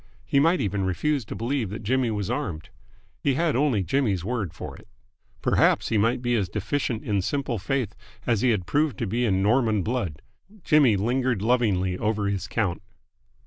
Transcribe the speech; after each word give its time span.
He 0.25 0.39
might 0.39 0.59
even 0.59 0.83
refuse 0.83 1.25
to 1.25 1.35
believe 1.35 1.69
that 1.69 1.83
Jimmy 1.83 2.09
was 2.09 2.31
armed. 2.31 2.69
He 3.19 3.35
had 3.35 3.55
only 3.55 3.83
Jimmy's 3.83 4.25
word 4.25 4.51
for 4.51 4.75
it. 4.75 4.87
Perhaps 5.43 5.89
he 5.89 5.97
might 5.99 6.23
be 6.23 6.33
as 6.35 6.49
deficient 6.49 7.03
in 7.03 7.21
simple 7.21 7.59
faith 7.59 7.93
as 8.25 8.41
he 8.41 8.49
had 8.49 8.65
proved 8.65 8.97
to 8.97 9.05
be 9.05 9.25
in 9.25 9.43
Norman 9.43 9.83
blood! 9.83 10.23
Jimmy 10.63 10.97
lingered 10.97 11.43
lovingly 11.43 11.99
over 11.99 12.25
his 12.25 12.47
count. 12.47 12.81